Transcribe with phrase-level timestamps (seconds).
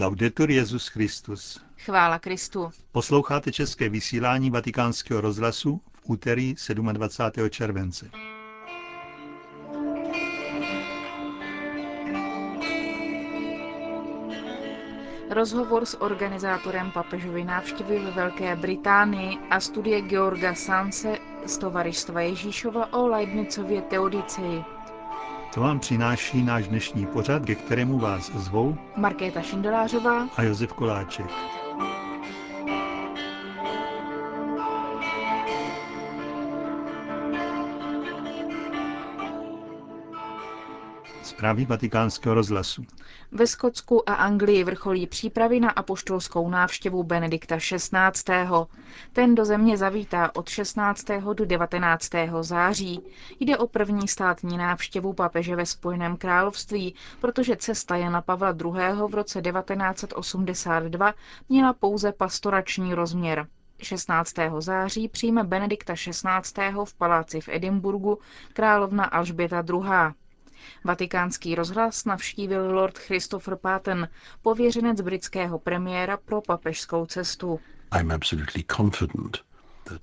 [0.00, 1.60] Laudetur Jezus Christus.
[1.76, 2.70] Chvála Kristu.
[2.92, 6.54] Posloucháte české vysílání Vatikánského rozhlasu v úterý
[6.92, 7.50] 27.
[7.50, 8.10] července.
[15.30, 22.92] Rozhovor s organizátorem papežovy návštěvy ve Velké Británii a studie Georga Sanse z Tovaristva Ježíšova
[22.92, 24.77] o Leibnicově Teodicei.
[25.58, 31.57] To vám přináší náš dnešní pořad, ke kterému vás zvou Markéta Šindelářová a Josef Koláček.
[41.38, 42.82] Zprávy vatikánského rozhlasu.
[43.32, 48.34] Ve Skotsku a Anglii vrcholí přípravy na apoštolskou návštěvu Benedikta XVI.
[49.12, 51.04] Ten do země zavítá od 16.
[51.34, 52.10] do 19.
[52.40, 53.00] září.
[53.40, 58.72] Jde o první státní návštěvu papeže ve Spojeném království, protože cesta Jana Pavla II.
[59.10, 61.14] v roce 1982
[61.48, 63.46] měla pouze pastorační rozměr.
[63.82, 64.34] 16.
[64.58, 66.72] září přijme Benedikta XVI.
[66.84, 68.18] v paláci v Edinburgu
[68.52, 70.14] královna Alžběta II.
[70.84, 74.08] Vatikánský rozhlas navštívil Lord Christopher Patten,
[74.42, 77.60] pověřenec britského premiéra pro papežskou cestu.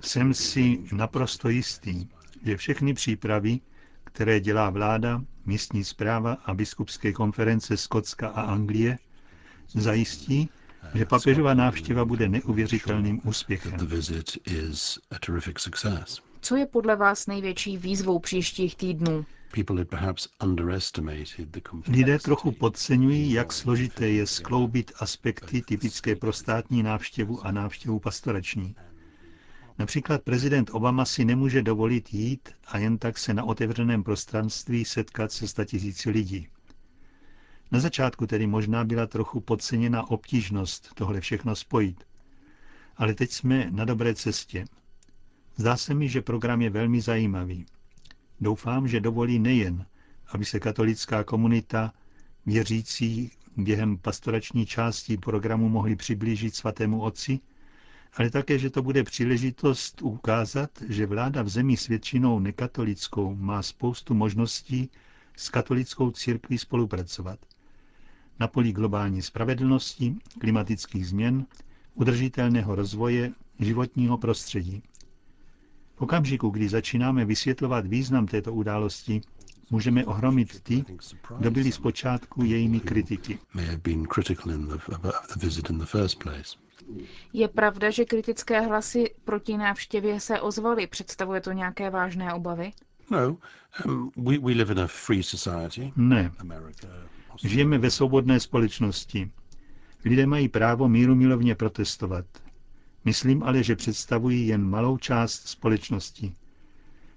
[0.01, 2.07] Jsem si naprosto jistý,
[2.45, 3.59] že všechny přípravy,
[4.03, 8.97] které dělá vláda, místní zpráva a biskupské konference Skotska a Anglie,
[9.67, 10.49] zajistí,
[10.93, 13.77] že papežová návštěva bude neuvěřitelným úspěchem.
[16.45, 19.25] Co je podle vás největší výzvou příštích týdnů?
[21.87, 28.75] Lidé trochu podceňují, jak složité je skloubit aspekty typické pro státní návštěvu a návštěvu pastorační.
[29.79, 35.31] Například prezident Obama si nemůže dovolit jít a jen tak se na otevřeném prostranství setkat
[35.31, 36.47] se statisíci lidí.
[37.71, 42.03] Na začátku tedy možná byla trochu podceněna obtížnost tohle všechno spojit.
[42.97, 44.65] Ale teď jsme na dobré cestě.
[45.57, 47.65] Zdá se mi, že program je velmi zajímavý.
[48.41, 49.85] Doufám, že dovolí nejen,
[50.27, 51.93] aby se katolická komunita
[52.45, 57.39] věřící během pastorační části programu mohli přiblížit svatému otci,
[58.13, 63.61] ale také, že to bude příležitost ukázat, že vláda v zemi s většinou nekatolickou má
[63.61, 64.89] spoustu možností
[65.37, 67.39] s katolickou církví spolupracovat.
[68.39, 71.45] Na poli globální spravedlnosti, klimatických změn,
[71.93, 74.83] udržitelného rozvoje, životního prostředí.
[75.95, 79.21] V okamžiku, kdy začínáme vysvětlovat význam této události,
[79.69, 80.85] můžeme ohromit ty,
[81.37, 83.39] kdo byli zpočátku jejími kritiky.
[87.33, 90.87] Je pravda, že kritické hlasy proti návštěvě se ozvaly.
[90.87, 92.71] Představuje to nějaké vážné obavy?
[93.11, 93.37] No,
[93.85, 94.11] um,
[95.95, 96.31] ne.
[97.43, 99.31] Žijeme ve svobodné společnosti.
[100.05, 102.25] Lidé mají právo míru milovně protestovat.
[103.05, 106.35] Myslím ale, že představují jen malou část společnosti.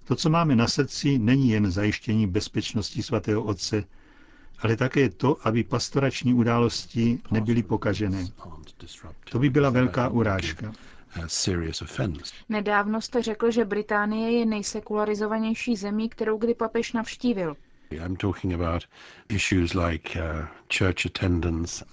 [0.05, 3.85] To, co máme na srdci, není jen zajištění bezpečnosti svatého Otce,
[4.59, 8.27] ale také to, aby pastorační události nebyly pokažené.
[9.31, 10.73] To by byla velká urážka.
[12.49, 17.57] Nedávno jste řekl, že Británie je nejsekularizovanější zemí, kterou kdy papež navštívil.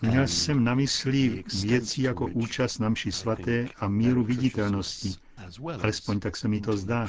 [0.01, 5.15] Měl jsem na mysli věci jako účast na mši svaté a míru viditelnosti,
[5.81, 7.07] alespoň tak se mi to zdá,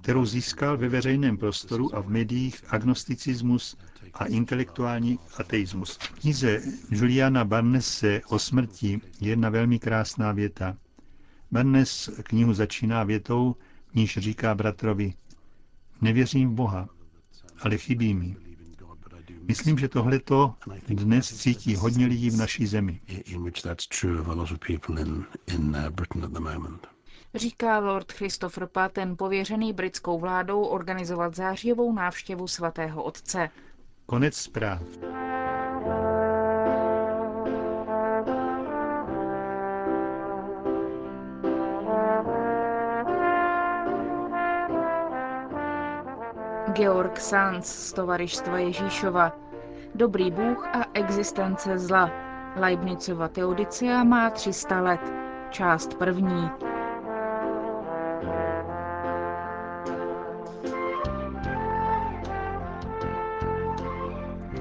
[0.00, 3.76] kterou získal ve veřejném prostoru a v médiích agnosticismus
[4.14, 5.96] a intelektuální ateismus.
[5.96, 10.76] V knize Juliana Barnese o smrti je jedna velmi krásná věta.
[11.50, 13.56] Barnes knihu začíná větou,
[13.94, 15.14] níž říká bratrovi,
[16.00, 16.88] nevěřím v Boha,
[17.60, 18.36] ale chybí mi.
[19.48, 20.54] Myslím, že tohleto
[20.88, 23.00] dnes cítí hodně lidí v naší zemi.
[27.34, 33.50] Říká Lord Christopher Patten, pověřený britskou vládou organizovat zářijovou návštěvu svatého otce.
[34.06, 34.82] Konec zpráv.
[46.80, 49.36] Georg Sanz z Tovaristva Ježíšova.
[49.94, 52.10] Dobrý Bůh a existence zla.
[52.56, 55.00] Leibnicova Teodicea má 300 let.
[55.50, 56.50] Část první.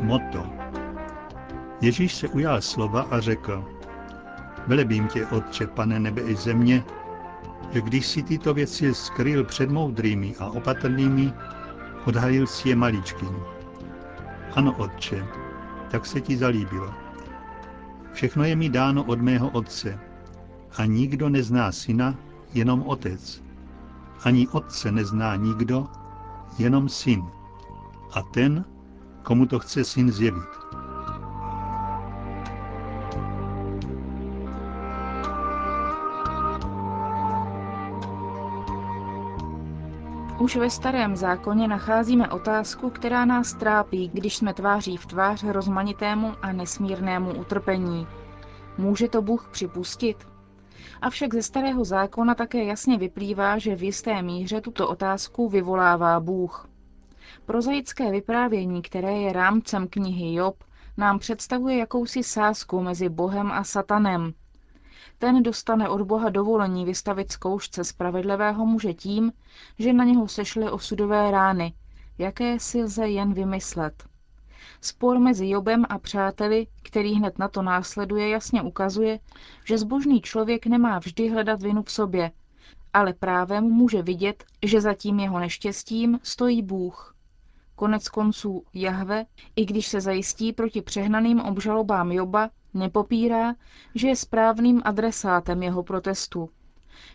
[0.02, 0.44] Motto
[1.82, 3.66] Ježíš se ujal slova a řekl,
[4.68, 6.84] Velebím tě, Otče, pane nebe i země,
[7.72, 11.34] že když si tyto věci skryl před moudrými a opatrnými,
[12.10, 13.36] Odhalil si je maličkým.
[14.58, 15.22] Ano, otče,
[15.94, 16.90] tak se ti zalíbilo.
[18.14, 20.00] Všechno je mi dáno od mého otce.
[20.78, 22.18] A nikdo nezná syna,
[22.54, 23.44] jenom otec.
[24.26, 25.86] Ani otce nezná nikdo,
[26.58, 27.22] jenom syn.
[28.18, 28.66] A ten,
[29.24, 30.59] komu to chce syn zjevit.
[40.40, 46.34] Už ve starém zákoně nacházíme otázku, která nás trápí, když jsme tváří v tvář rozmanitému
[46.42, 48.08] a nesmírnému utrpení.
[48.78, 50.18] Může to Bůh připustit?
[51.02, 56.68] Avšak ze starého zákona také jasně vyplývá, že v jisté míře tuto otázku vyvolává Bůh.
[57.46, 60.64] Prozaické vyprávění, které je rámcem knihy Job,
[60.98, 64.34] nám představuje jakousi sázku mezi Bohem a Satanem,
[65.18, 69.32] ten dostane od Boha dovolení vystavit zkoušce spravedlivého muže tím,
[69.80, 71.74] že na něho sešly osudové rány,
[72.18, 74.04] jaké si lze jen vymyslet.
[74.82, 79.20] Spor mezi Jobem a přáteli, který hned na to následuje, jasně ukazuje,
[79.66, 82.32] že zbožný člověk nemá vždy hledat vinu v sobě,
[82.94, 87.16] ale právem může vidět, že za tím jeho neštěstím stojí Bůh.
[87.76, 89.26] Konec konců Jahve,
[89.56, 93.56] i když se zajistí proti přehnaným obžalobám Joba, nepopírá,
[93.96, 96.50] že je správným adresátem jeho protestu.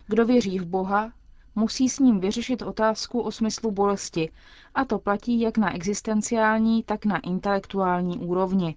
[0.07, 1.11] Kdo věří v Boha,
[1.55, 4.31] musí s ním vyřešit otázku o smyslu bolesti,
[4.75, 8.75] a to platí jak na existenciální, tak na intelektuální úrovni.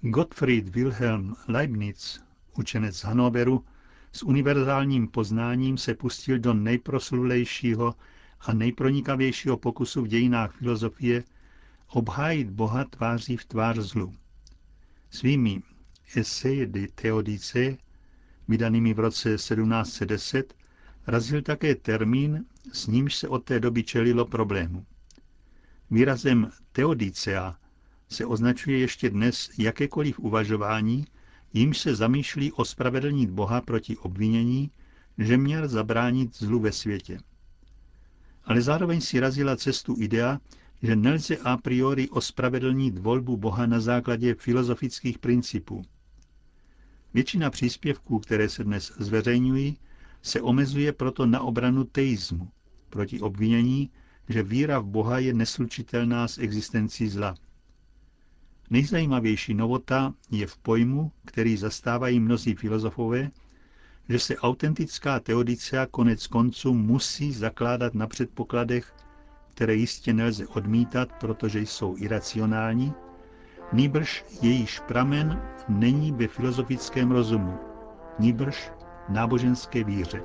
[0.00, 2.20] Gottfried Wilhelm Leibniz,
[2.58, 3.64] učenec Hanoveru,
[4.12, 7.94] s univerzálním poznáním se pustil do nejproslulejšího
[8.40, 11.24] a nejpronikavějšího pokusu v dějinách filozofie
[11.88, 14.14] obhájit Boha tváří v tvář zlu.
[15.10, 15.62] Svými
[16.14, 17.76] Essai de Theodice,
[18.48, 20.54] vydanými v roce 1710,
[21.06, 24.86] razil také termín, s nímž se od té doby čelilo problému.
[25.90, 27.58] Výrazem Theodicea
[28.08, 31.06] se označuje ještě dnes jakékoliv uvažování,
[31.52, 34.70] jímž se zamýšlí ospravedlnit Boha proti obvinění,
[35.18, 37.18] že měl zabránit zlu ve světě.
[38.44, 40.40] Ale zároveň si razila cestu idea,
[40.82, 45.84] že nelze a priori ospravedlnit volbu Boha na základě filozofických principů.
[47.16, 49.78] Většina příspěvků, které se dnes zveřejňují,
[50.22, 52.48] se omezuje proto na obranu teismu,
[52.90, 53.90] proti obvinění,
[54.28, 57.34] že víra v Boha je neslučitelná s existencí zla.
[58.70, 63.30] Nejzajímavější novota je v pojmu, který zastávají mnozí filozofové,
[64.08, 68.94] že se autentická teodicea konec konců musí zakládat na předpokladech,
[69.54, 72.92] které jistě nelze odmítat, protože jsou iracionální,
[73.72, 77.54] nýbrž jejíž pramen není ve filozofickém rozumu,
[78.18, 78.70] nýbrž
[79.08, 80.22] náboženské víře.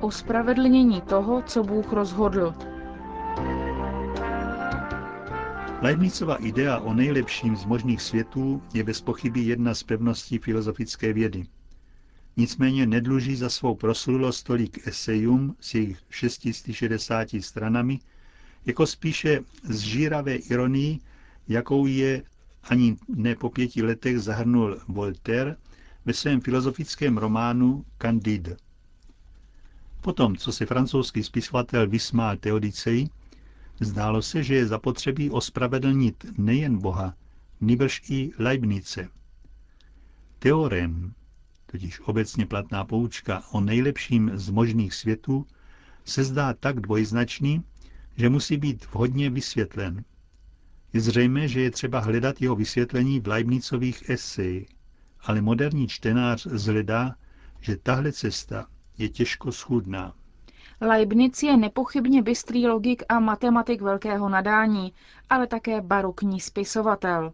[0.00, 2.54] Ospravedlnění toho, co Bůh rozhodl.
[5.82, 11.46] Leibnicova idea o nejlepším z možných světů je bez pochyby jedna z pevností filozofické vědy.
[12.36, 17.98] Nicméně nedluží za svou proslulost tolik esejum s jejich 660 stranami,
[18.66, 20.98] jako spíše zžíravé ironii,
[21.48, 22.22] jakou je
[22.62, 25.56] ani ne po pěti letech zahrnul Voltaire
[26.04, 28.56] ve svém filozofickém románu Candide.
[30.00, 33.08] Potom, co se francouzský spisovatel vysmál Teodiceji,
[33.80, 37.14] zdálo se, že je zapotřebí ospravedlnit nejen Boha,
[37.60, 39.08] nýbrž i Leibnice.
[40.38, 41.14] Teorem,
[41.66, 45.46] totiž obecně platná poučka o nejlepším z možných světů,
[46.04, 47.62] se zdá tak dvojznačný,
[48.16, 50.04] že musí být vhodně vysvětlen.
[50.92, 54.66] Je zřejmé, že je třeba hledat jeho vysvětlení v Leibnicových esej,
[55.20, 57.14] ale moderní čtenář zhledá,
[57.60, 58.66] že tahle cesta
[58.98, 60.14] je těžko schudná.
[60.80, 64.92] Leibniz je nepochybně bystrý logik a matematik velkého nadání,
[65.30, 67.32] ale také barokní spisovatel.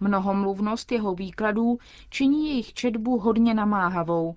[0.00, 1.78] Mnohomluvnost jeho výkladů
[2.10, 4.36] činí jejich četbu hodně namáhavou,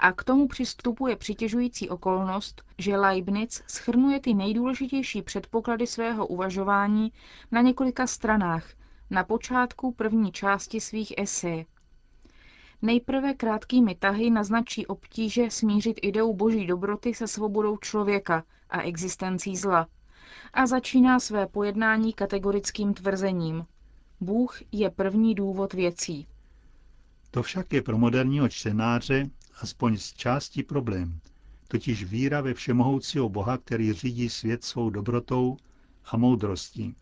[0.00, 7.12] a k tomu přistupuje přitěžující okolnost, že Leibniz schrnuje ty nejdůležitější předpoklady svého uvažování
[7.52, 8.64] na několika stranách,
[9.10, 11.66] na počátku první části svých esej.
[12.82, 19.86] Nejprve krátkými tahy naznačí obtíže smířit ideu boží dobroty se svobodou člověka a existencí zla.
[20.52, 23.66] A začíná své pojednání kategorickým tvrzením.
[24.20, 26.26] Bůh je první důvod věcí.
[27.30, 29.30] To však je pro moderního čtenáře
[29.60, 31.20] aspoň z části problém,
[31.68, 35.56] totiž víra ve všemohoucího Boha, který řídí svět svou dobrotou
[36.04, 36.94] a moudrostí.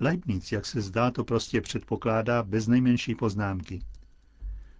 [0.00, 3.82] Leibniz, jak se zdá, to prostě předpokládá bez nejmenší poznámky.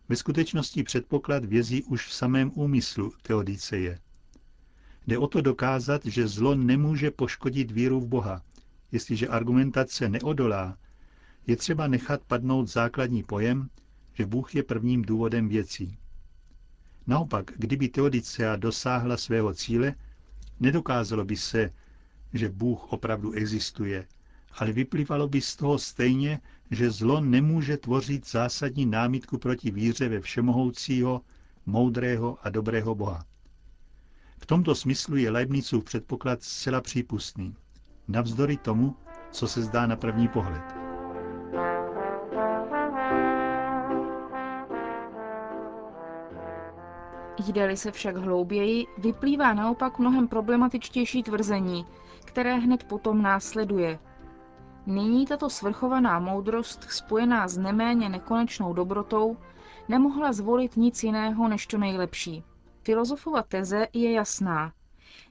[0.08, 3.98] Ve skutečnosti předpoklad vězí už v samém úmyslu Teodiceje.
[5.06, 8.42] Jde o to dokázat, že zlo nemůže poškodit víru v Boha,
[8.92, 10.78] jestliže argumentace neodolá
[11.46, 13.68] je třeba nechat padnout základní pojem,
[14.14, 15.98] že Bůh je prvním důvodem věcí.
[17.10, 19.94] Naopak, kdyby Teodicea dosáhla svého cíle,
[20.60, 21.70] nedokázalo by se,
[22.32, 24.06] že Bůh opravdu existuje,
[24.52, 26.40] ale vyplývalo by z toho stejně,
[26.70, 31.20] že zlo nemůže tvořit zásadní námitku proti víře ve všemohoucího,
[31.66, 33.24] moudrého a dobrého Boha.
[34.38, 37.56] V tomto smyslu je Leibnicův předpoklad zcela přípustný,
[38.08, 38.96] navzdory tomu,
[39.30, 40.79] co se zdá na první pohled.
[47.46, 51.86] Jde-li se však hlouběji, vyplývá naopak mnohem problematičtější tvrzení,
[52.24, 53.98] které hned potom následuje.
[54.86, 59.36] Nyní tato svrchovaná moudrost, spojená s neméně nekonečnou dobrotou,
[59.88, 62.44] nemohla zvolit nic jiného než to nejlepší.
[62.82, 64.72] Filozofova teze je jasná.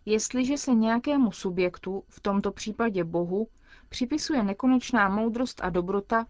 [0.06, 3.48] Jestliže se nějakému subjektu, v tomto případě Bohu,
[3.90, 6.26] připisuje nekonečná moudrost a dobrota,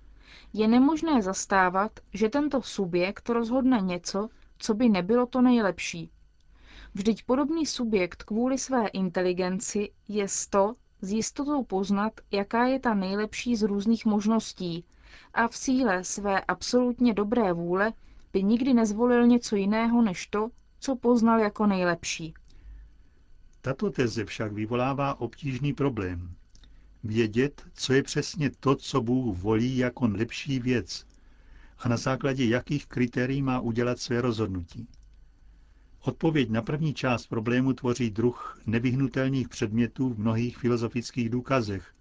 [0.53, 6.09] je nemožné zastávat, že tento subjekt rozhodne něco, co by nebylo to nejlepší.
[6.93, 13.55] Vždyť podobný subjekt kvůli své inteligenci je to s jistotou poznat, jaká je ta nejlepší
[13.55, 14.85] z různých možností
[15.33, 17.93] a v síle své absolutně dobré vůle
[18.33, 20.49] by nikdy nezvolil něco jiného než to,
[20.79, 22.33] co poznal jako nejlepší.
[23.61, 26.35] Tato teze však vyvolává obtížný problém.
[27.03, 31.05] Vědět, co je přesně to, co Bůh volí jako lepší věc
[31.79, 34.87] a na základě jakých kritérií má udělat své rozhodnutí.
[36.01, 41.93] Odpověď na první část problému tvoří druh nevyhnutelných předmětů v mnohých filozofických důkazech,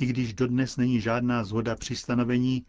[0.00, 2.66] i když dodnes není žádná zhoda při stanovení,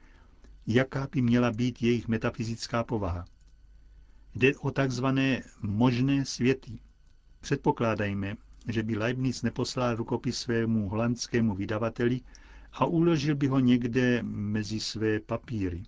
[0.67, 3.25] jaká by měla být jejich metafyzická povaha.
[4.35, 6.79] Jde o takzvané možné světy.
[7.39, 8.35] Předpokládajme,
[8.67, 12.21] že by Leibniz neposlal rukopis svému holandskému vydavateli
[12.71, 15.83] a uložil by ho někde mezi své papíry.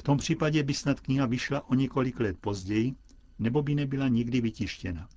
[0.00, 2.94] V tom případě by snad kniha vyšla o několik let později,
[3.38, 5.08] nebo by nebyla nikdy vytištěna.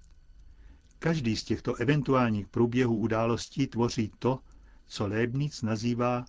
[1.00, 4.40] Každý z těchto eventuálních průběhů událostí tvoří to,
[4.86, 6.26] co Leibniz nazývá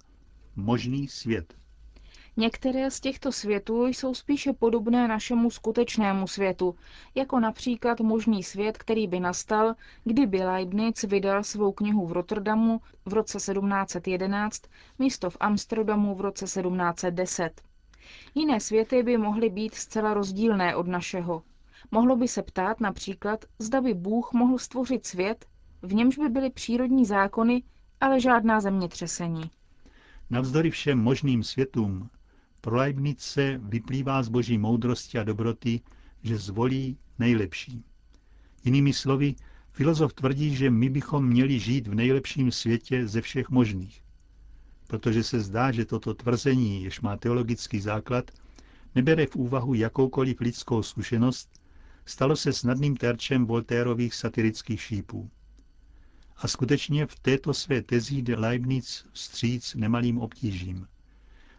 [0.57, 1.55] možný svět.
[2.37, 6.75] Některé z těchto světů jsou spíše podobné našemu skutečnému světu,
[7.15, 13.13] jako například možný svět, který by nastal, kdyby Leibniz vydal svou knihu v Rotterdamu v
[13.13, 14.63] roce 1711,
[14.99, 17.74] místo v Amsterdamu v roce 1710.
[18.35, 21.43] Jiné světy by mohly být zcela rozdílné od našeho.
[21.91, 25.47] Mohlo by se ptát například, zda by Bůh mohl stvořit svět,
[25.83, 27.63] v němž by byly přírodní zákony,
[28.01, 29.51] ale žádná zemětřesení.
[30.31, 32.11] Navzdory všem možným světům,
[32.61, 35.81] pro Leibnice vyplývá z boží moudrosti a dobroty,
[36.23, 37.85] že zvolí nejlepší.
[38.65, 39.35] Jinými slovy,
[39.73, 44.04] filozof tvrdí, že my bychom měli žít v nejlepším světě ze všech možných.
[44.87, 48.31] Protože se zdá, že toto tvrzení, jež má teologický základ,
[48.95, 51.61] nebere v úvahu jakoukoliv lidskou zkušenost,
[52.07, 55.31] stalo se snadným terčem Voltérových satirických šípů.
[56.37, 60.87] A skutečně v této své tezí jde Leibniz vstříc nemalým obtížím.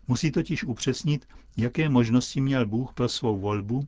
[0.08, 1.28] Musí totiž upřesnit,
[1.58, 3.88] jaké možnosti měl Bůh pro svou volbu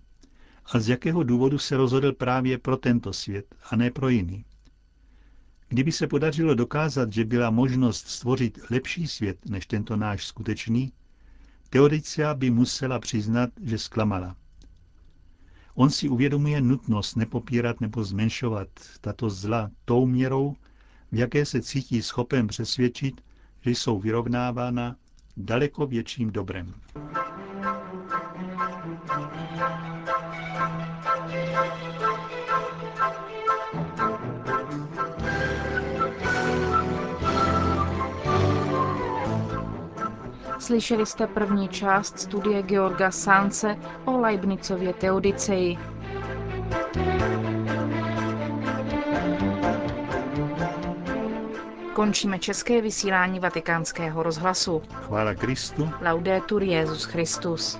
[0.66, 4.46] a z jakého důvodu se rozhodl právě pro tento svět a ne pro jiný.
[5.70, 10.92] Kdyby se podařilo dokázat, že byla možnost stvořit lepší svět než tento náš skutečný,
[11.70, 14.36] Teodicea by musela přiznat, že zklamala.
[15.76, 18.68] On si uvědomuje nutnost nepopírat nebo zmenšovat
[19.02, 20.56] tato zla tou měrou,
[21.12, 23.22] v jaké se cítí schopen přesvědčit,
[23.62, 24.96] že jsou vyrovnávána
[25.38, 26.74] daleko větším dobrem.
[40.68, 45.78] Slyšeli jste první část studie Georga Sánce o Leibnicově Teodiceji.
[51.94, 54.82] Končíme české vysílání vatikánského rozhlasu.
[54.94, 55.90] Chvála Kristu.
[56.02, 57.80] Laudetur Jezus Christus.